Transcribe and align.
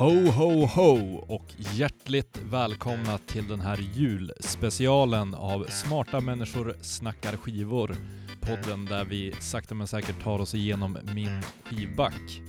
Ho, 0.00 0.30
ho, 0.30 0.66
ho 0.66 1.16
och 1.16 1.54
hjärtligt 1.56 2.38
välkomna 2.42 3.18
till 3.18 3.48
den 3.48 3.60
här 3.60 3.78
julspecialen 3.94 5.34
av 5.34 5.64
Smarta 5.64 6.20
människor 6.20 6.76
snackar 6.80 7.36
skivor. 7.36 7.96
Podden 8.40 8.84
där 8.84 9.04
vi 9.04 9.34
sakta 9.40 9.74
men 9.74 9.86
säkert 9.86 10.22
tar 10.22 10.38
oss 10.38 10.54
igenom 10.54 10.98
min 11.14 11.42
skivback. 11.64 12.40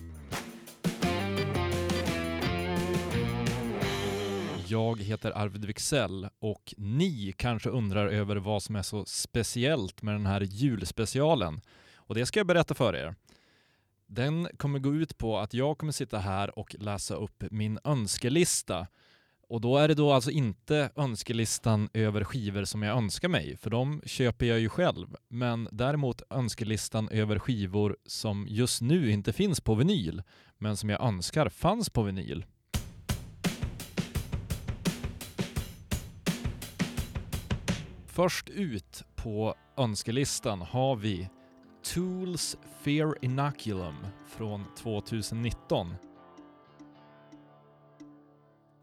Jag 4.68 5.02
heter 5.02 5.38
Arvid 5.38 5.66
Wixell 5.66 6.28
och 6.40 6.74
ni 6.78 7.34
kanske 7.38 7.70
undrar 7.70 8.08
över 8.08 8.36
vad 8.36 8.64
som 8.64 8.76
är 8.76 8.84
så 8.84 9.06
speciellt 9.06 10.02
med 10.02 10.16
den 10.16 10.26
här 10.26 10.42
julspecialen. 10.42 11.62
Och 11.96 12.16
det 12.16 12.26
ska 12.26 12.40
jag 12.40 12.48
berätta 12.48 12.74
för 12.74 12.96
er. 12.96 13.16
Den 14.14 14.48
kommer 14.58 14.80
gå 14.80 14.96
ut 14.96 15.18
på 15.18 15.40
att 15.40 15.54
jag 15.54 15.78
kommer 15.78 15.92
sitta 15.92 16.20
här 16.20 16.60
och 16.60 16.76
läsa 16.80 17.16
upp 17.16 17.44
min 17.52 17.80
önskelista. 17.84 18.88
Och 19.48 19.62
då 19.62 19.78
är 19.78 19.88
det 19.88 19.94
då 19.94 20.12
alltså 20.12 20.32
inte 20.32 20.90
önskelistan 20.96 21.90
över 21.94 22.24
skivor 22.24 22.64
som 22.64 22.84
jag 22.84 22.98
önskar 22.98 23.30
mig, 23.30 23.58
för 23.58 23.70
de 23.70 24.02
köper 24.06 24.46
jag 24.46 24.60
ju 24.60 24.70
själv. 24.70 25.16
Men 25.30 25.70
däremot 25.72 26.22
önskelistan 26.30 27.10
över 27.10 27.40
skivor 27.40 27.98
som 28.06 28.48
just 28.50 28.82
nu 28.82 29.12
inte 29.12 29.34
finns 29.34 29.62
på 29.62 29.76
vinyl, 29.76 30.24
men 30.58 30.78
som 30.78 30.90
jag 30.90 31.04
önskar 31.04 31.50
fanns 31.50 31.90
på 31.90 32.04
vinyl. 32.04 32.46
Först 38.06 38.50
ut 38.50 39.04
på 39.16 39.56
önskelistan 39.78 40.62
har 40.62 40.96
vi 40.96 41.30
Tools 41.84 42.58
Fear 42.82 43.16
Inoculum 43.22 43.96
från 44.28 44.66
2019. 44.76 45.96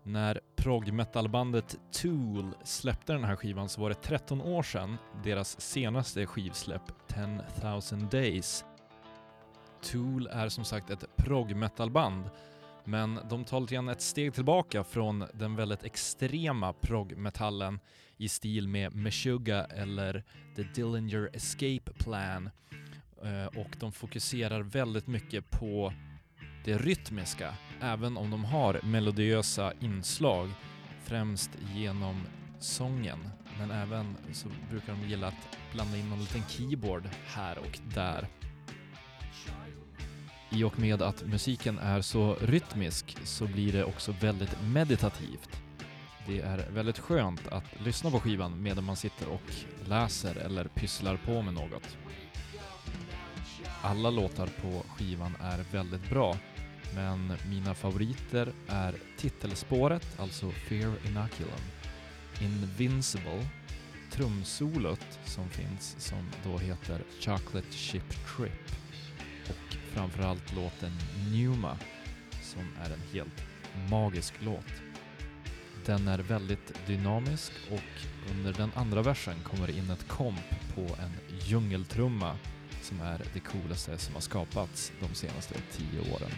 När 0.03 0.41
prog-metalbandet 0.57 1.77
Tool 1.93 2.55
släppte 2.65 3.13
den 3.13 3.25
här 3.25 3.37
skivan 3.37 3.69
så 3.69 3.81
var 3.81 3.89
det 3.89 4.03
13 4.03 4.41
år 4.41 4.63
sedan 4.63 4.97
deras 5.25 5.61
senaste 5.61 6.27
skivsläpp 6.27 6.83
10,000 7.09 8.09
Days. 8.09 8.65
Tool 9.83 10.27
är 10.27 10.49
som 10.49 10.65
sagt 10.65 10.91
ett 10.91 11.17
prog-metalband 11.17 12.31
men 12.85 13.21
de 13.31 13.45
tar 13.45 13.61
lite 13.61 13.75
grann 13.75 13.89
ett 13.89 14.01
steg 14.01 14.35
tillbaka 14.35 14.85
från 14.85 15.25
den 15.35 15.57
väldigt 15.57 15.85
extrema 15.85 16.73
prog-metallen 16.73 17.81
i 18.17 18.29
stil 18.29 18.69
med 18.69 18.95
Meshuggah 18.95 19.67
eller 19.75 20.25
The 20.57 20.63
Dillinger 20.63 21.31
Escape 21.33 21.93
Plan 21.99 22.51
Eh, 23.25 23.59
och 23.61 23.77
de 23.79 23.93
fokuserar 23.93 24.61
väldigt 24.61 25.07
mycket 25.07 25.51
på 25.51 25.93
det 26.65 26.79
rytmiska, 26.79 27.55
även 27.81 28.17
om 28.17 28.31
de 28.31 28.45
har 28.45 28.81
melodiösa 28.83 29.73
inslag, 29.81 30.51
främst 31.05 31.51
genom 31.75 32.27
sången. 32.59 33.19
Men 33.59 33.71
även 33.71 34.17
så 34.33 34.49
brukar 34.71 34.93
de 34.93 35.09
gilla 35.09 35.27
att 35.27 35.59
blanda 35.73 35.97
in 35.97 36.09
någon 36.11 36.21
liten 36.21 36.43
keyboard 36.49 37.09
här 37.27 37.59
och 37.59 37.79
där. 37.95 38.29
I 40.51 40.65
och 40.65 40.79
med 40.79 41.03
att 41.03 41.27
musiken 41.27 41.79
är 41.79 42.01
så 42.01 42.35
rytmisk 42.35 43.17
så 43.25 43.47
blir 43.47 43.73
det 43.73 43.85
också 43.85 44.15
väldigt 44.21 44.57
meditativt. 44.63 45.63
Det 46.27 46.41
är 46.41 46.71
väldigt 46.71 46.99
skönt 46.99 47.49
att 47.49 47.81
lyssna 47.81 48.11
på 48.11 48.21
skivan 48.21 48.63
medan 48.63 48.85
man 48.85 48.97
sitter 48.97 49.29
och 49.29 49.43
läser 49.89 50.37
eller 50.37 50.65
pysslar 50.65 51.17
på 51.17 51.43
med 51.43 51.55
något. 51.55 51.99
Alla 53.83 54.11
låtar 54.11 54.47
på 54.47 54.83
skivan 54.89 55.37
är 55.41 55.65
väldigt 55.73 56.11
bra, 56.11 56.37
men 56.95 57.33
mina 57.51 57.75
favoriter 57.75 58.53
är 58.69 58.95
titelspåret, 59.17 60.21
alltså 60.21 60.51
Fear 60.51 60.93
Inoculum, 61.07 61.61
Invincible, 62.41 63.49
trumsolot 64.11 65.19
som 65.25 65.49
finns 65.49 65.97
som 65.99 66.31
då 66.45 66.59
heter 66.59 67.03
Chocolate 67.21 67.73
Ship 67.73 68.09
Trip 68.37 68.71
och 69.49 69.77
framförallt 69.93 70.55
låten 70.55 70.93
Numa 71.33 71.79
som 72.43 72.69
är 72.85 72.91
en 72.91 73.03
helt 73.13 73.45
magisk 73.91 74.35
låt. 74.39 74.73
Den 75.87 76.09
är 76.09 76.19
väldigt 76.19 76.87
dynamisk 76.87 77.53
och 77.71 78.31
under 78.31 78.53
den 78.53 78.71
andra 78.75 79.03
versen 79.03 79.37
kommer 79.45 79.67
det 79.67 79.73
in 79.73 79.91
ett 79.91 80.09
komp 80.09 80.75
på 80.75 80.81
en 80.81 81.39
djungeltrumma 81.41 82.37
som 82.89 83.01
är 83.01 83.21
det 83.35 83.41
coolaste 83.41 83.99
som 83.99 84.15
har 84.15 84.21
skapats 84.21 84.93
de 85.01 85.15
senaste 85.15 85.55
tio 85.73 86.01
åren. 86.15 86.31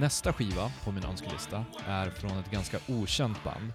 Nästa 0.00 0.32
skiva 0.32 0.70
på 0.84 0.92
min 0.92 1.04
önskelista 1.04 1.64
är 1.86 2.10
från 2.10 2.38
ett 2.38 2.50
ganska 2.50 2.78
okänt 2.88 3.44
band. 3.44 3.72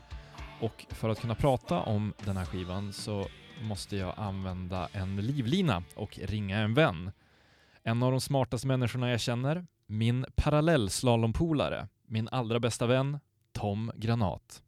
Och 0.59 0.85
för 0.89 1.09
att 1.09 1.21
kunna 1.21 1.35
prata 1.35 1.79
om 1.79 2.13
den 2.25 2.37
här 2.37 2.45
skivan 2.45 2.93
så 2.93 3.27
måste 3.61 3.95
jag 3.97 4.13
använda 4.17 4.87
en 4.93 5.15
livlina 5.15 5.83
och 5.95 6.19
ringa 6.19 6.57
en 6.59 6.73
vän. 6.73 7.11
En 7.83 8.03
av 8.03 8.11
de 8.11 8.21
smartaste 8.21 8.67
människorna 8.67 9.09
jag 9.09 9.19
känner, 9.19 9.65
min 9.87 10.25
parallellslalompolare, 10.35 11.87
min 12.07 12.29
allra 12.31 12.59
bästa 12.59 12.87
vän, 12.87 13.19
Tom 13.51 13.91
Granat. 13.95 14.63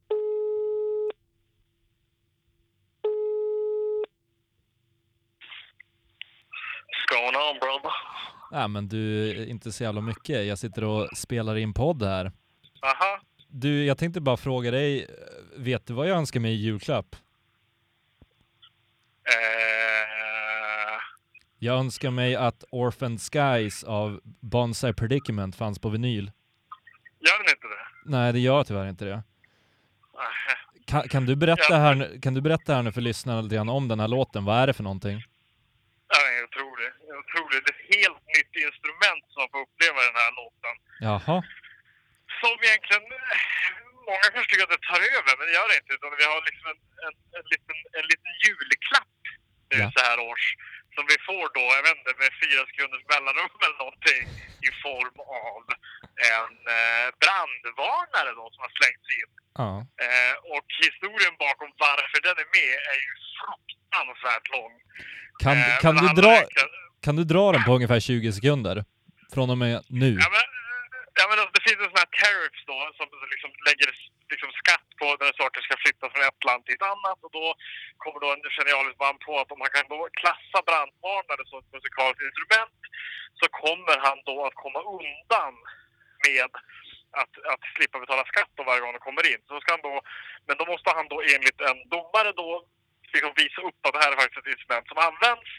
Nej 8.53 8.67
men 8.67 8.87
du, 8.87 9.35
inte 9.45 9.71
så 9.71 9.83
jävla 9.83 10.01
mycket. 10.01 10.45
Jag 10.45 10.57
sitter 10.59 10.83
och 10.83 11.09
spelar 11.17 11.55
in 11.55 11.73
podd 11.73 12.03
här. 12.03 12.31
Aha. 12.81 13.19
Du, 13.47 13.85
jag 13.85 13.97
tänkte 13.97 14.21
bara 14.21 14.37
fråga 14.37 14.71
dig, 14.71 15.07
vet 15.57 15.87
du 15.87 15.93
vad 15.93 16.07
jag 16.09 16.17
önskar 16.17 16.39
mig 16.39 16.51
i 16.53 16.55
julklapp? 16.55 17.15
Eh, 19.25 20.99
Jag 21.59 21.79
önskar 21.79 22.11
mig 22.11 22.35
att 22.35 22.63
Orphan 22.69 23.17
Skies 23.17 23.83
av 23.83 24.19
Bonsai 24.23 24.93
Predicament 24.93 25.55
fanns 25.55 25.79
på 25.79 25.89
vinyl. 25.89 26.31
gör 27.19 27.43
den 27.43 27.55
inte 27.55 27.67
det? 27.67 28.11
Nej, 28.11 28.33
det 28.33 28.39
gör 28.39 28.63
tyvärr 28.63 28.87
inte 28.89 29.05
det. 29.05 29.23
Kan, 30.85 31.07
kan, 31.09 31.25
du 31.25 31.35
berätta 31.35 31.61
Ja. 31.69 31.75
här, 31.77 32.21
kan 32.21 32.33
du 32.33 32.41
berätta 32.41 32.73
här 32.75 32.83
nu 32.83 32.91
för 32.91 33.01
lyssnarna 33.01 33.41
lite 33.41 33.55
grann 33.55 33.69
om 33.69 33.87
den 33.87 33.99
här 33.99 34.07
låten? 34.07 34.45
Vad 34.45 34.57
är 34.57 34.67
det 34.67 34.73
för 34.73 34.83
någonting? 34.83 35.23
Ja, 36.07 36.15
den 36.25 36.37
är 36.37 36.43
otrolig. 36.43 36.89
Den 36.99 37.15
är 37.15 37.19
otrolig. 37.19 37.63
Det 37.65 37.73
är 37.73 37.99
helt 37.99 38.22
nytt 38.37 38.53
instrument 38.67 39.23
som 39.31 39.39
man 39.43 39.49
får 39.53 39.61
uppleva 39.67 39.99
den 40.09 40.17
här 40.23 40.31
låten. 40.41 40.75
Jaha. 41.09 41.37
Som 42.41 42.55
egentligen, 42.67 43.03
många 44.07 44.27
kanske 44.33 44.49
tycker 44.49 44.65
att 44.67 44.75
det 44.77 44.85
tar 44.91 45.01
över, 45.17 45.31
men 45.37 45.45
det 45.47 45.53
gör 45.57 45.67
det 45.71 45.77
inte. 45.81 45.93
Utan 45.97 46.09
vi 46.21 46.25
har 46.31 46.39
liksom 46.49 46.65
en, 46.73 46.79
en, 47.07 47.15
en, 47.39 47.45
liten, 47.53 47.77
en 47.99 48.05
liten 48.11 48.33
julklapp 48.45 49.17
nu 49.71 49.77
Ja. 49.83 49.87
så 49.95 49.99
här 50.07 50.19
års. 50.29 50.45
Som 50.95 51.03
vi 51.11 51.17
får 51.29 51.45
då, 51.57 51.63
jag 51.77 51.83
vet 51.87 51.97
inte, 51.99 52.13
med 52.23 52.31
fyra 52.43 52.61
sekunders 52.69 53.05
mellanrum 53.13 53.53
eller 53.65 53.79
någonting. 53.83 54.23
I 54.69 54.71
form 54.85 55.17
av 55.45 55.61
en 56.35 56.53
eh, 56.75 57.07
brandvarnare 57.21 58.31
då 58.39 58.45
som 58.53 58.61
har 58.65 58.73
slängts 58.79 59.07
in. 59.19 59.31
Ja. 59.61 59.71
Eh, 60.05 60.35
och 60.55 60.67
historien 60.85 61.35
bakom 61.45 61.69
varför 61.87 62.19
den 62.27 62.35
är 62.43 62.49
med 62.59 62.73
är 62.93 62.99
ju 63.07 63.11
fruktansvärt 63.39 64.47
lång. 64.55 64.73
Kan, 65.43 65.55
Eh, 65.57 65.77
kan, 65.83 65.95
du 66.03 66.07
dra, 66.21 66.29
verkligen- 66.39 66.77
kan 67.05 67.15
du 67.19 67.23
dra 67.33 67.45
den 67.55 67.63
på 67.67 67.71
ungefär 67.77 67.99
20 67.99 68.31
sekunder? 68.37 68.75
Från 69.33 69.49
och 69.53 69.59
med 69.63 69.75
nu? 70.03 70.11
Ja, 70.23 70.29
men, 70.35 70.45
ja, 71.19 71.23
men 71.29 71.37
det 71.55 71.63
finns 71.67 71.79
en 71.83 71.91
sån 71.93 72.03
här 72.03 72.13
tariffs 72.21 72.63
då 72.71 72.77
som 72.97 73.07
liksom 73.33 73.51
lägger 73.67 73.87
liksom 74.33 74.51
skatt 74.61 74.87
på 74.99 75.07
när 75.21 75.31
saker 75.41 75.59
ska 75.65 75.73
flyttas 75.83 76.09
från 76.11 76.27
ett 76.29 76.43
land 76.49 76.61
till 76.63 76.77
ett 76.79 76.91
annat. 76.93 77.19
Och 77.25 77.33
då 77.39 77.45
kommer 78.01 78.19
då 78.23 78.27
en 78.35 78.43
genialisk 78.57 78.97
man 79.05 79.17
på 79.25 79.31
att 79.41 79.51
om 79.53 79.59
man 79.63 79.73
kan 79.75 79.85
då 79.93 79.99
klassa 80.21 80.59
brandvarnare 80.69 81.43
som 81.45 81.57
ett 81.61 81.73
musikaliskt 81.75 82.27
instrument 82.29 82.79
så 83.39 83.45
kommer 83.63 83.95
han 84.05 84.17
då 84.29 84.35
att 84.47 84.57
komma 84.63 84.81
undan 85.01 85.53
med 86.25 86.49
att, 87.21 87.33
att 87.53 87.63
slippa 87.75 87.97
betala 88.03 88.23
skatt 88.31 88.51
då 88.57 88.61
varje 88.69 88.81
gång 88.81 88.93
han 88.97 89.07
kommer 89.07 89.25
in. 89.31 89.41
Så 89.47 89.53
ska 89.61 89.69
han 89.75 89.87
då, 89.89 89.95
men 90.47 90.55
då 90.59 90.65
måste 90.71 90.89
han 90.97 91.07
då 91.13 91.17
enligt 91.33 91.59
en 91.69 91.79
domare 91.95 92.31
då 92.41 92.49
liksom 93.13 93.33
visa 93.43 93.59
upp 93.67 93.79
att 93.85 93.93
det 93.93 94.03
här 94.03 94.11
är 94.11 94.21
faktiskt 94.21 94.41
ett 94.41 94.53
instrument 94.55 94.85
som 94.87 94.99
används. 95.09 95.49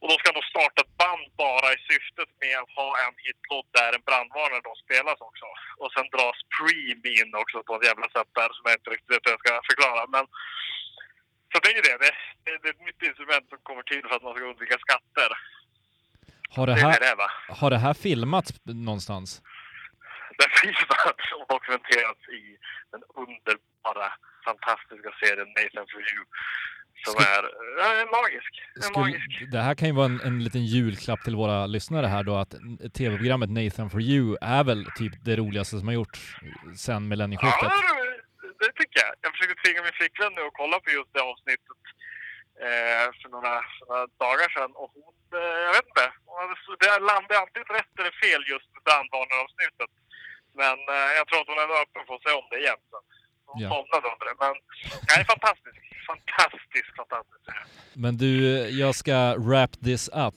Och 0.00 0.08
då 0.10 0.14
ska 0.18 0.28
då 0.38 0.42
starta 0.54 0.78
ett 0.82 0.96
band 1.02 1.24
bara 1.44 1.68
i 1.76 1.78
syftet 1.90 2.30
med 2.42 2.56
att 2.62 2.72
ha 2.80 2.88
en 3.04 3.14
hitlåt 3.24 3.68
där 3.78 3.90
en 3.96 4.04
brandvarnare 4.08 4.62
då 4.68 4.74
spelas 4.84 5.18
också. 5.28 5.46
Och 5.80 5.90
sen 5.94 6.06
dras 6.14 6.38
Preem 6.54 7.02
in 7.20 7.30
också 7.42 7.56
på 7.66 7.72
ett 7.76 7.88
jävla 7.90 8.06
sätt 8.16 8.30
där 8.38 8.50
som 8.56 8.64
jag 8.68 8.76
inte 8.78 8.90
riktigt 8.94 9.12
vet 9.14 9.24
hur 9.24 9.34
jag 9.34 9.42
ska 9.42 9.52
förklara. 9.70 10.02
Men 10.16 10.24
så 11.50 11.56
det 11.62 11.68
är 11.72 11.76
ju 11.80 11.84
det. 11.88 11.96
Det, 12.04 12.12
det, 12.44 12.52
det 12.62 12.68
är 12.68 12.74
ett 12.76 12.86
nytt 12.88 13.02
instrument 13.10 13.46
som 13.48 13.58
kommer 13.68 13.82
till 13.82 14.02
Har 16.56 16.66
det 16.66 16.74
Det 16.74 16.80
är 16.80 16.84
här, 16.92 17.00
det 17.00 17.14
va? 17.14 17.30
har 17.60 17.70
det 17.70 17.78
här 17.86 17.94
filmats 17.94 18.50
någonstans? 18.64 19.42
Den 20.40 20.50
filmats 20.62 21.24
och 21.38 21.46
dokumenterats 21.54 22.22
i 22.40 22.42
den 22.92 23.02
underbara, 23.22 24.08
fantastiska 24.44 25.10
serien 25.20 25.48
Nathan 25.58 25.86
for 25.92 26.00
you. 26.12 26.22
Som 27.06 27.20
är 27.34 27.42
äh, 28.02 28.10
magisk. 28.18 28.52
Är 28.76 28.80
Skulle, 28.80 28.98
magisk. 29.06 29.28
det 29.52 29.58
här 29.66 29.74
kan 29.74 29.88
ju 29.88 29.94
vara 29.94 30.06
en, 30.06 30.20
en 30.20 30.44
liten 30.44 30.64
julklapp 30.74 31.20
till 31.24 31.36
våra 31.42 31.66
lyssnare 31.66 32.06
här 32.06 32.22
då 32.30 32.34
att 32.36 32.54
tv-programmet 32.98 33.50
Nathan 33.50 33.90
for 33.90 34.00
you 34.12 34.36
är 34.40 34.64
väl 34.64 34.82
typ 35.00 35.12
det 35.24 35.36
roligaste 35.36 35.78
som 35.78 35.86
har 35.88 35.94
gjorts 36.00 36.20
sen 36.86 36.94
Ja, 36.94 37.00
millennieskiftet. 37.10 37.70
det, 38.42 38.48
det 38.64 38.72
tycker 38.80 38.98
jag. 39.04 39.12
Jag 39.22 39.30
försökte 39.34 39.54
tvinga 39.62 39.80
min 39.86 39.96
flickvän 40.00 40.32
nu 40.36 40.42
att 40.48 40.58
kolla 40.60 40.76
på 40.84 40.88
just 40.98 41.12
det 41.16 41.22
avsnittet 41.32 41.80
eh, 42.66 43.06
för, 43.20 43.28
några, 43.34 43.54
för 43.76 43.84
några 43.90 44.06
dagar 44.24 44.48
sedan. 44.56 44.72
Och 44.80 44.90
hon, 44.96 45.14
eh, 45.40 45.58
jag 45.66 45.72
vet 45.76 45.86
inte, 45.92 46.06
det 46.82 46.90
landade 47.10 47.38
antingen 47.44 47.68
rätt 47.78 47.94
eller 48.00 48.14
fel 48.24 48.42
just 48.54 48.68
med 48.74 48.82
brandvarnaravsnittet. 48.88 49.92
Men 50.60 50.76
eh, 50.94 51.10
jag 51.18 51.24
tror 51.26 51.38
att 51.42 51.50
hon 51.52 51.62
är 51.64 51.68
öppen 51.84 52.02
för 52.06 52.14
att 52.16 52.24
se 52.26 52.32
om 52.40 52.46
det 52.52 52.58
igen. 52.64 52.82
Så. 52.92 52.98
Hon 53.46 53.62
Ja. 53.62 53.68
somnade 53.68 54.06
under 54.12 54.26
det. 54.28 54.34
Men 54.40 54.54
det 55.08 55.20
är 55.20 55.24
fantastiskt. 55.24 55.78
Fantastiskt, 56.06 56.96
fantastiskt. 56.96 57.46
Men 57.94 58.16
du, 58.16 58.58
jag 58.68 58.94
ska 58.94 59.34
wrap 59.38 59.70
this 59.84 60.08
up. 60.08 60.34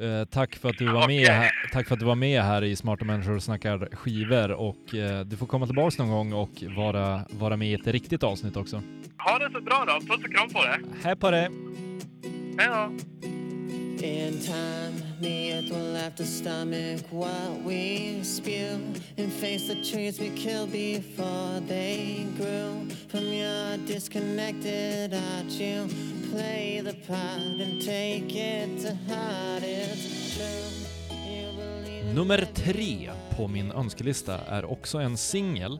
Eh, 0.00 0.24
tack 0.24 0.56
för 0.56 0.68
att 0.68 0.78
du 0.78 0.84
var 0.92 1.06
med 1.06 1.22
Okej. 1.24 1.34
här, 1.34 1.50
tack 1.72 1.86
för 1.88 1.94
att 1.94 2.00
du 2.00 2.06
var 2.06 2.14
med 2.14 2.42
här 2.42 2.64
i 2.64 2.76
Smarta 2.76 3.04
människor 3.04 3.36
och 3.36 3.42
snackar 3.42 3.88
skivor 3.96 4.50
och 4.52 4.94
eh, 4.94 5.20
du 5.20 5.36
får 5.36 5.46
komma 5.46 5.66
tillbaks 5.66 5.98
någon 5.98 6.10
gång 6.10 6.32
och 6.32 6.50
vara, 6.76 7.24
vara 7.30 7.56
med 7.56 7.68
i 7.68 7.74
ett 7.74 7.86
riktigt 7.86 8.22
avsnitt 8.22 8.56
också. 8.56 8.82
Ha 9.18 9.38
det 9.38 9.50
så 9.52 9.60
bra 9.60 9.84
då. 9.86 10.00
Puss 10.00 10.24
och 10.24 10.32
kram 10.34 10.48
på 10.50 10.64
dig. 10.64 10.78
Hej 11.04 11.16
på 11.16 11.30
dig! 11.30 11.48
Hej 12.58 12.68
då. 12.68 12.92
Earth 15.22 15.70
will 15.70 15.94
have 15.94 16.16
to 16.16 16.24
stomach 16.24 17.00
what 17.10 17.62
we 17.64 18.22
spew 18.22 18.78
and 19.18 19.32
face 19.32 19.68
the 19.68 19.74
trees 19.84 20.20
we 20.20 20.30
killed 20.30 20.72
before 20.72 21.60
they 21.68 22.26
grew. 22.36 22.88
From 23.08 23.24
your 23.24 23.76
disconnected 23.86 25.14
art, 25.14 25.50
you 25.60 25.88
play 26.30 26.80
the 26.80 26.94
part 27.06 27.60
and 27.60 27.82
take 27.82 28.34
it 28.34 28.82
to 28.82 28.94
heart. 29.12 29.62
It's 29.62 30.36
true. 30.36 30.80
Nummer 32.14 32.46
tre 32.54 33.10
på 33.36 33.48
min 33.48 33.72
önskelista 33.72 34.38
är 34.38 34.64
också 34.64 34.98
en 34.98 35.16
singel 35.16 35.78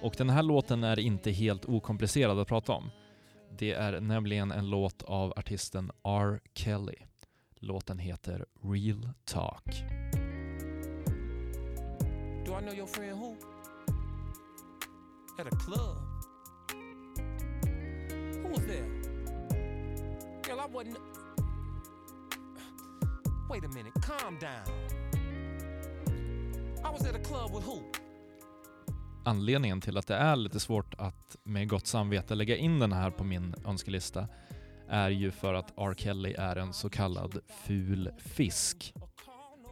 och 0.00 0.14
den 0.18 0.30
här 0.30 0.42
låten 0.42 0.84
är 0.84 0.98
inte 0.98 1.30
helt 1.30 1.64
okomplicerad 1.64 2.38
att 2.38 2.48
prata 2.48 2.72
om. 2.72 2.90
Det 3.58 3.72
är 3.72 4.00
nämligen 4.00 4.52
en 4.52 4.70
låt 4.70 5.02
av 5.02 5.32
artisten 5.36 5.90
R. 6.04 6.40
Kelly. 6.54 7.09
Låten 7.62 7.98
heter 7.98 8.46
Real 8.62 9.08
Talk. 9.24 9.64
Do 12.44 12.58
I 12.58 12.60
know 12.60 12.74
your 12.74 12.86
friend 12.86 13.18
who? 13.18 13.36
At 15.38 15.46
a 15.46 15.56
club. 15.56 15.96
Who 18.42 18.48
was 18.48 18.66
there? 18.66 18.86
Girl, 20.42 20.60
I 20.60 20.66
wasn't. 20.72 20.98
Wait 23.50 23.64
a 23.64 23.68
minute, 23.68 23.92
calm 24.02 24.38
down. 24.38 24.66
I 26.84 26.92
was 26.92 27.06
at 27.06 27.14
a 27.14 27.24
club 27.24 27.54
with 27.54 27.66
who? 27.66 27.82
Anledningen 29.24 29.80
till 29.80 29.98
att 29.98 30.06
det 30.06 30.16
är 30.16 30.36
lite 30.36 30.60
svårt 30.60 30.94
att 30.98 31.36
med 31.42 31.68
gott 31.68 31.86
samvete 31.86 32.34
lägga 32.34 32.56
in 32.56 32.78
den 32.78 32.92
här 32.92 33.10
på 33.10 33.24
min 33.24 33.54
önskelista 33.66 34.28
är 34.90 35.10
ju 35.10 35.30
för 35.30 35.54
att 35.54 35.72
R. 35.76 35.94
Kelly 35.96 36.34
är 36.38 36.56
en 36.56 36.72
så 36.72 36.90
kallad 36.90 37.40
ful 37.46 38.10
fisk. 38.18 38.94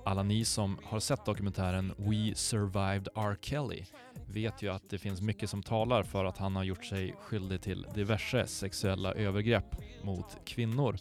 Alla 0.04 0.22
ni 0.22 0.44
som 0.44 0.78
har 0.84 1.00
sett 1.00 1.24
dokumentären 1.24 1.94
We 1.96 2.34
Survived 2.34 3.08
R. 3.14 3.36
Kelly 3.40 3.84
vet 4.26 4.62
ju 4.62 4.68
att 4.68 4.90
det 4.90 4.98
finns 4.98 5.20
mycket 5.20 5.50
som 5.50 5.62
talar 5.62 6.02
för 6.02 6.24
att 6.24 6.38
han 6.38 6.56
har 6.56 6.64
gjort 6.64 6.84
sig 6.84 7.14
skyldig 7.20 7.62
till 7.62 7.86
diverse 7.94 8.46
sexuella 8.46 9.14
övergrepp 9.14 9.76
mot 10.02 10.44
kvinnor. 10.44 10.96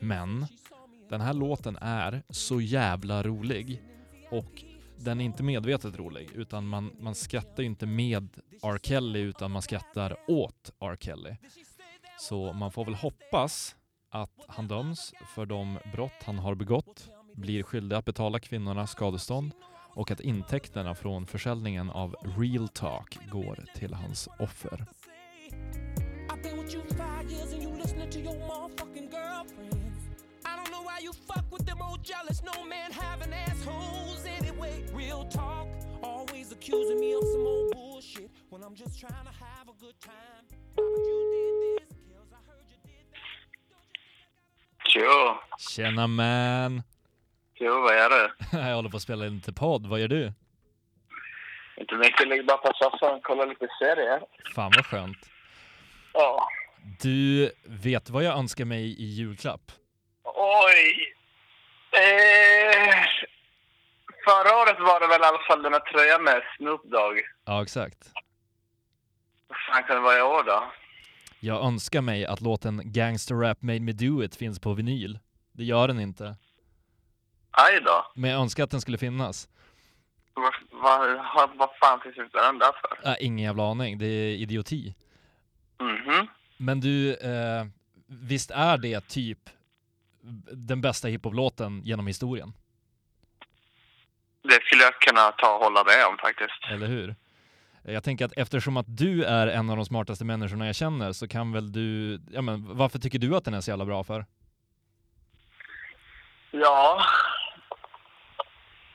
Men 0.00 0.46
den 1.08 1.20
här 1.20 1.34
låten 1.34 1.76
är 1.80 2.22
så 2.28 2.60
jävla 2.60 3.22
rolig 3.22 3.82
och 4.30 4.64
den 4.96 5.20
är 5.20 5.24
inte 5.24 5.42
medvetet 5.42 5.96
rolig 5.96 6.30
utan 6.34 6.66
man, 6.66 6.90
man 7.00 7.14
skrattar 7.14 7.62
ju 7.62 7.66
inte 7.66 7.86
med 7.86 8.28
R. 8.62 8.78
Kelly 8.82 9.20
utan 9.20 9.50
man 9.50 9.62
skrattar 9.62 10.16
åt 10.30 10.70
R. 10.80 10.96
Kelly. 11.00 11.36
Så 12.18 12.52
man 12.52 12.72
får 12.72 12.84
väl 12.84 12.94
hoppas 12.94 13.76
att 14.10 14.44
han 14.48 14.68
döms 14.68 15.14
för 15.34 15.46
de 15.46 15.78
brott 15.92 16.22
han 16.24 16.38
har 16.38 16.54
begått, 16.54 17.10
blir 17.34 17.62
skyldig 17.62 17.96
att 17.96 18.04
betala 18.04 18.40
kvinnorna 18.40 18.86
skadestånd 18.86 19.52
och 19.94 20.10
att 20.10 20.20
intäkterna 20.20 20.94
från 20.94 21.26
försäljningen 21.26 21.90
av 21.90 22.16
Real 22.38 22.68
Talk 22.68 23.18
går 23.30 23.64
till 23.74 23.94
hans 23.94 24.28
offer. 24.38 24.86
Accusing 36.64 37.00
me 37.00 37.14
of 37.14 37.24
some 37.24 37.46
old 37.46 37.72
bullshit 37.74 38.30
when 38.50 38.62
I'm 38.62 38.74
just 38.74 38.98
trying 38.98 39.24
to 39.24 39.44
have 39.44 39.68
a 39.68 39.74
good 39.80 40.00
time. 40.00 40.63
Tjo! 44.94 45.38
Tjena 45.58 46.06
man! 46.06 46.82
Tjo, 47.58 47.80
vad 47.80 47.96
gör 47.96 48.08
du? 48.10 48.34
Jag 48.58 48.74
håller 48.74 48.90
på 48.90 48.96
att 48.96 49.02
spela 49.02 49.24
lite 49.24 49.52
podd, 49.52 49.86
vad 49.86 50.00
gör 50.00 50.08
du? 50.08 50.32
Inte 51.76 51.94
mycket, 51.94 52.28
ligger 52.28 52.42
bara 52.42 52.56
på 52.56 52.72
soffan 52.74 53.14
och 53.14 53.22
kollar 53.22 53.46
lite 53.46 53.68
serier. 53.78 54.22
Fan 54.54 54.72
vad 54.76 54.86
skönt. 54.86 55.30
Ja. 56.12 56.48
Du 57.02 57.52
vet 57.64 58.10
vad 58.10 58.24
jag 58.24 58.38
önskar 58.38 58.64
mig 58.64 58.84
i 59.02 59.04
julklapp? 59.04 59.72
Oj! 60.34 61.14
Eh, 61.92 63.04
förra 64.24 64.56
året 64.62 64.80
var 64.80 65.00
det 65.00 65.06
väl 65.06 65.20
i 65.20 65.24
alla 65.24 65.38
fall 65.48 65.62
den 65.62 65.72
här 65.72 65.80
tröjan 65.80 66.22
med 66.24 66.42
Snoop 66.56 66.84
Dogg. 66.84 67.20
Ja, 67.44 67.62
exakt. 67.62 67.98
Vad 69.48 69.58
fan 69.58 69.82
kan 69.82 69.96
det 69.96 70.02
vara 70.02 70.18
i 70.18 70.22
år 70.22 70.42
då? 70.42 70.72
Jag 71.44 71.64
önskar 71.64 72.00
mig 72.00 72.26
att 72.26 72.40
låten 72.40 72.82
Gangster 72.84 73.34
Rap 73.34 73.62
Made 73.62 73.80
Me 73.80 73.92
Do 73.92 74.24
It 74.24 74.36
finns 74.36 74.60
på 74.60 74.74
vinyl. 74.74 75.18
Det 75.52 75.64
gör 75.64 75.88
den 75.88 76.00
inte. 76.00 76.36
Aj 77.50 77.80
då. 77.80 78.06
Men 78.14 78.30
jag 78.30 78.40
önskar 78.40 78.64
att 78.64 78.70
den 78.70 78.80
skulle 78.80 78.98
finnas. 78.98 79.48
Vad, 80.34 80.52
vad, 80.72 81.56
vad 81.56 81.68
fan 81.80 82.00
finns 82.00 82.16
inte 82.18 82.38
den 82.38 82.58
där 82.58 82.72
för? 82.72 83.10
Äh, 83.10 83.16
ingen 83.20 83.44
jävla 83.44 83.70
aning, 83.70 83.98
det 83.98 84.06
är 84.06 84.36
idioti. 84.36 84.94
Mhm. 85.80 86.26
Men 86.56 86.80
du, 86.80 87.14
eh, 87.14 87.66
visst 88.06 88.50
är 88.50 88.78
det 88.78 89.08
typ 89.08 89.50
den 90.52 90.80
bästa 90.80 91.08
hiphop-låten 91.08 91.82
genom 91.84 92.06
historien? 92.06 92.52
Det 94.42 94.62
skulle 94.62 94.82
jag 94.82 94.94
kunna 94.94 95.32
ta 95.32 95.54
och 95.54 95.64
hålla 95.64 95.84
med 95.84 96.06
om 96.06 96.18
faktiskt. 96.18 96.64
Eller 96.70 96.86
hur? 96.86 97.14
Jag 97.86 98.04
tänker 98.04 98.24
att 98.24 98.32
eftersom 98.36 98.76
att 98.76 98.86
du 98.88 99.24
är 99.24 99.46
en 99.46 99.70
av 99.70 99.76
de 99.76 99.86
smartaste 99.86 100.24
människorna 100.24 100.66
jag 100.66 100.74
känner 100.74 101.12
så 101.12 101.28
kan 101.28 101.52
väl 101.52 101.72
du, 101.72 102.20
ja 102.30 102.42
men 102.42 102.76
varför 102.76 102.98
tycker 102.98 103.18
du 103.18 103.36
att 103.36 103.44
den 103.44 103.54
är 103.54 103.60
så 103.60 103.70
jävla 103.70 103.84
bra 103.84 104.04
för? 104.04 104.26
Ja. 106.50 107.02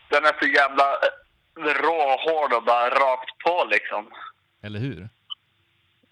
Den 0.10 0.25
är 0.25 0.39
så 0.39 0.48
jävla 0.48 0.84
eh, 0.84 1.81
råhård 1.81 2.53
och 2.53 2.63
bara 2.63 2.89
rakt 2.89 3.38
på 3.46 3.67
liksom. 3.72 4.08
Eller 4.62 4.79
hur? 4.79 5.10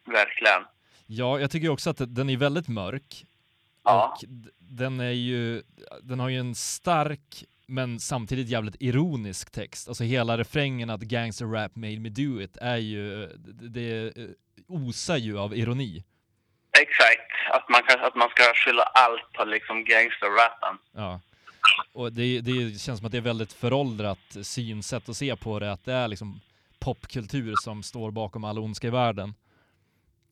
Verkligen. 0.05 0.61
Ja, 1.05 1.39
jag 1.39 1.51
tycker 1.51 1.69
också 1.69 1.89
att 1.89 2.15
den 2.15 2.29
är 2.29 2.37
väldigt 2.37 2.67
mörk. 2.67 3.25
Ja. 3.83 4.17
Och 4.21 4.25
den 4.57 4.99
är 4.99 5.11
ju, 5.11 5.63
den 6.01 6.19
har 6.19 6.29
ju 6.29 6.39
en 6.39 6.55
stark 6.55 7.43
men 7.67 7.99
samtidigt 7.99 8.49
jävligt 8.49 8.75
ironisk 8.79 9.51
text. 9.51 9.87
Alltså 9.87 10.03
hela 10.03 10.37
refrängen 10.37 10.89
att 10.89 11.01
gangster 11.01 11.45
rap 11.45 11.75
made 11.75 11.99
me 11.99 12.09
do 12.09 12.41
it 12.41 12.57
är 12.57 12.77
ju, 12.77 13.27
det, 13.37 13.69
det 13.69 14.21
eh, 14.21 14.29
osar 14.67 15.17
ju 15.17 15.39
av 15.39 15.55
ironi. 15.55 16.03
Exakt. 16.79 17.31
Att 17.51 17.69
man, 17.69 17.83
kan, 17.83 17.99
att 17.99 18.15
man 18.15 18.29
ska 18.29 18.43
skylla 18.53 18.83
allt 18.83 19.33
på 19.33 19.45
liksom 19.45 19.83
gangsterrappen. 19.83 20.77
Ja. 20.91 21.19
Och 21.93 22.13
det, 22.13 22.41
det 22.41 22.79
känns 22.79 22.99
som 22.99 23.05
att 23.05 23.11
det 23.11 23.17
är 23.17 23.21
väldigt 23.21 23.53
föråldrat 23.53 24.37
synsätt 24.41 25.09
att 25.09 25.17
se 25.17 25.35
på 25.35 25.59
det, 25.59 25.71
att 25.71 25.85
det 25.85 25.93
är 25.93 26.07
liksom 26.07 26.41
popkultur 26.79 27.53
som 27.63 27.83
står 27.83 28.11
bakom 28.11 28.43
all 28.43 28.59
ondska 28.59 28.87
i 28.87 28.89
världen. 28.89 29.33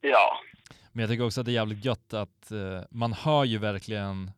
Ja. 0.01 0.39
Men 0.91 1.01
jag 1.01 1.09
tycker 1.09 1.25
också 1.25 1.41
att 1.41 1.45
det 1.45 1.51
är 1.51 1.53
jävligt 1.53 1.85
gött 1.85 2.13
att 2.13 2.51
eh, 2.51 2.81
man 2.89 3.13
hör 3.13 3.43
ju 3.43 3.57
verkligen 3.57 4.23
eh, 4.23 4.31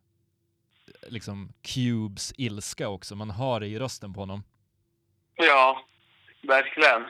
liksom 1.07 1.53
Cubes 1.61 2.33
ilska 2.37 2.89
också. 2.89 3.15
Man 3.15 3.29
hör 3.29 3.59
det 3.59 3.67
i 3.67 3.79
rösten 3.79 4.13
på 4.13 4.19
honom. 4.19 4.43
Ja. 5.35 5.85
Verkligen. 6.47 7.05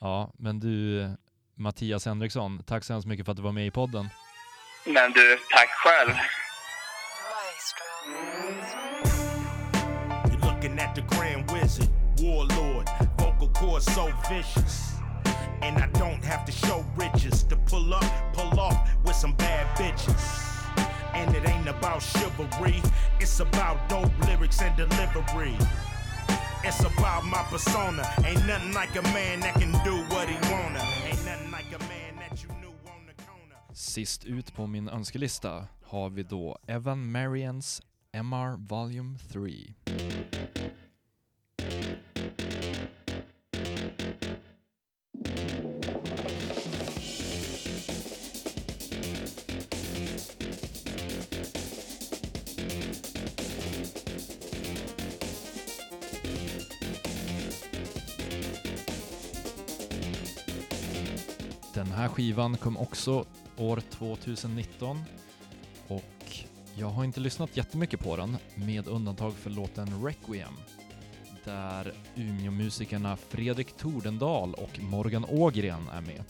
Ja, 0.00 0.32
men 0.38 0.60
du 0.60 1.08
Mattias 1.54 2.06
Henriksson, 2.06 2.62
tack 2.62 2.84
så 2.84 2.92
hemskt 2.92 3.08
mycket 3.08 3.24
för 3.26 3.32
att 3.32 3.36
du 3.36 3.42
var 3.42 3.52
med 3.52 3.66
i 3.66 3.70
podden. 3.70 4.08
Men 4.86 5.12
du, 5.12 5.38
tack 5.50 5.68
själv. 5.68 6.14
Maestro. 7.30 7.84
looking 10.64 10.78
at 10.78 10.94
the 10.94 11.02
Grand 11.02 11.50
Wizard, 11.50 11.88
Warlord, 12.20 12.88
vocal 13.18 13.48
cords 13.48 13.92
so 13.94 14.10
vicious. 14.30 14.94
And 15.62 15.78
I 15.78 15.86
don't 15.98 16.24
have 16.24 16.44
to 16.46 16.52
show 16.52 16.84
riches 16.96 17.42
to 17.44 17.56
pull 17.56 17.94
up, 17.94 18.04
pull 18.34 18.58
off 18.60 18.76
with 19.04 19.16
some 19.16 19.34
bad 19.36 19.66
bitches. 19.76 20.43
About 21.84 22.02
chivalry, 22.02 22.82
it's 23.20 23.40
about 23.40 23.88
dope 23.90 24.10
lyrics 24.26 24.62
and 24.62 24.74
delivery. 24.74 25.54
It's 26.64 26.80
about 26.80 27.24
my 27.24 27.42
persona. 27.50 28.02
Ain't 28.24 28.46
nothing 28.46 28.72
like 28.72 28.96
a 28.96 29.02
man 29.02 29.40
that 29.40 29.54
can 29.54 29.72
do 29.84 29.96
what 30.14 30.26
he 30.26 30.36
wanna. 30.50 30.80
Ain't 31.04 31.24
nothing 31.26 31.50
like 31.50 31.68
a 31.74 31.78
man 31.78 32.16
that 32.16 32.42
you 32.42 32.48
knew 32.60 32.74
on 32.86 33.06
the 33.06 33.22
corner. 33.22 33.56
Sist 33.72 34.24
ut 34.24 34.54
på 34.54 34.66
min 34.66 34.88
önskelista 34.88 35.66
har 35.82 36.10
vi 36.10 36.22
då 36.22 36.58
Evan 36.66 37.12
Marians 37.12 37.82
MR 38.12 38.68
Volume 38.68 39.18
3. 39.32 39.74
Den 61.74 61.86
här 61.86 62.08
skivan 62.08 62.56
kom 62.56 62.76
också 62.76 63.24
år 63.56 63.82
2019 63.90 65.04
och 65.88 66.36
jag 66.74 66.86
har 66.86 67.04
inte 67.04 67.20
lyssnat 67.20 67.56
jättemycket 67.56 68.00
på 68.00 68.16
den 68.16 68.36
med 68.54 68.88
undantag 68.88 69.34
för 69.34 69.50
låten 69.50 70.04
Requiem 70.04 70.54
där 71.44 71.92
Umeå-musikerna 72.14 73.16
Fredrik 73.16 73.76
Tordendal 73.76 74.54
och 74.54 74.80
Morgan 74.80 75.24
Ågren 75.24 75.88
är 75.92 76.00
med. 76.00 76.24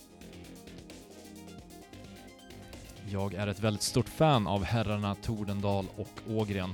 Jag 3.10 3.34
är 3.34 3.46
ett 3.46 3.60
väldigt 3.60 3.82
stort 3.82 4.08
fan 4.08 4.46
av 4.46 4.64
herrarna 4.64 5.14
Tordendal 5.14 5.86
och 5.96 6.20
Ågren 6.28 6.70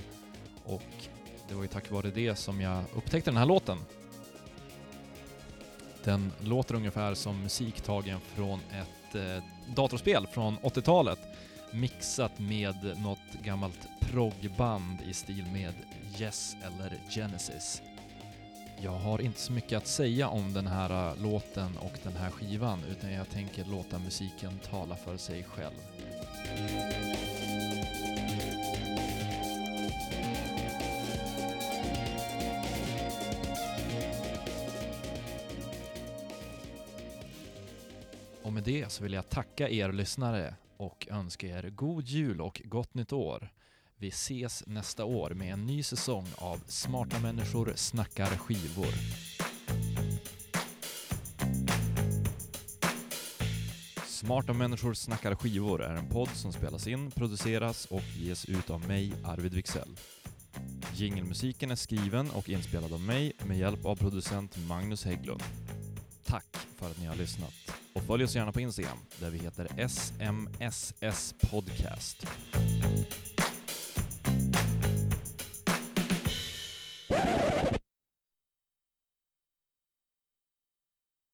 och 0.64 1.08
det 1.48 1.54
var 1.54 1.62
ju 1.62 1.68
tack 1.68 1.90
vare 1.90 2.10
det 2.10 2.36
som 2.36 2.60
jag 2.60 2.84
upptäckte 2.94 3.30
den 3.30 3.38
här 3.38 3.46
låten. 3.46 3.78
Den 6.04 6.32
låter 6.40 6.74
ungefär 6.74 7.14
som 7.14 7.42
musik 7.42 7.80
tagen 7.80 8.20
från 8.20 8.60
ett 8.60 9.14
eh, 9.14 9.44
datorspel 9.74 10.26
från 10.26 10.58
80-talet 10.58 11.18
mixat 11.70 12.38
med 12.38 12.98
något 12.98 13.42
gammalt 13.42 13.88
proggband 14.00 14.98
i 15.06 15.14
stil 15.14 15.46
med 15.52 15.74
Yes 16.18 16.56
eller 16.62 16.98
Genesis. 17.10 17.82
Jag 18.82 18.90
har 18.90 19.20
inte 19.20 19.40
så 19.40 19.52
mycket 19.52 19.78
att 19.78 19.86
säga 19.86 20.28
om 20.28 20.52
den 20.52 20.66
här 20.66 21.10
eh, 21.10 21.22
låten 21.22 21.76
och 21.76 21.98
den 22.02 22.16
här 22.16 22.30
skivan 22.30 22.84
utan 22.90 23.12
jag 23.12 23.30
tänker 23.30 23.64
låta 23.64 23.98
musiken 23.98 24.58
tala 24.70 24.96
för 24.96 25.16
sig 25.16 25.44
själv. 25.44 25.76
Och 38.50 38.54
med 38.54 38.64
det 38.64 38.92
så 38.92 39.02
vill 39.02 39.12
jag 39.12 39.28
tacka 39.28 39.68
er 39.68 39.92
lyssnare 39.92 40.54
och 40.76 41.06
önska 41.10 41.46
er 41.46 41.70
god 41.70 42.06
jul 42.06 42.40
och 42.40 42.62
gott 42.64 42.94
nytt 42.94 43.12
år. 43.12 43.52
Vi 43.96 44.08
ses 44.08 44.66
nästa 44.66 45.04
år 45.04 45.30
med 45.30 45.52
en 45.52 45.66
ny 45.66 45.82
säsong 45.82 46.26
av 46.36 46.60
Smarta 46.66 47.18
människor 47.18 47.72
snackar 47.76 48.26
skivor. 48.26 48.92
Smarta 54.06 54.52
människor 54.52 54.94
snackar 54.94 55.34
skivor 55.34 55.82
är 55.82 55.94
en 55.94 56.08
podd 56.08 56.28
som 56.28 56.52
spelas 56.52 56.86
in, 56.86 57.10
produceras 57.10 57.86
och 57.86 58.04
ges 58.16 58.44
ut 58.44 58.70
av 58.70 58.88
mig, 58.88 59.12
Arvid 59.24 59.54
Wixell. 59.54 59.96
Jingelmusiken 60.94 61.70
är 61.70 61.76
skriven 61.76 62.30
och 62.30 62.48
inspelad 62.48 62.92
av 62.92 63.00
mig 63.00 63.32
med 63.46 63.58
hjälp 63.58 63.84
av 63.84 63.96
producent 63.96 64.56
Magnus 64.68 65.04
Hägglund. 65.04 65.42
Tack 66.24 66.56
för 66.78 66.90
att 66.90 66.98
ni 66.98 67.06
har 67.06 67.16
lyssnat. 67.16 67.79
Och 67.92 68.02
följ 68.02 68.24
oss 68.24 68.34
gärna 68.34 68.52
på 68.52 68.60
Instagram 68.60 68.98
där 69.20 69.30
vi 69.30 69.38
heter 69.38 69.88
SMSS 69.88 71.34
Podcast. 71.50 72.26